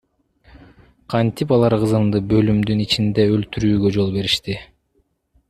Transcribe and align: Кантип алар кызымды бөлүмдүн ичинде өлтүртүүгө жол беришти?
Кантип 1.13 1.53
алар 1.57 1.75
кызымды 1.83 2.21
бөлүмдүн 2.31 2.83
ичинде 2.87 3.27
өлтүртүүгө 3.35 3.93
жол 4.01 4.11
беришти? 4.19 4.59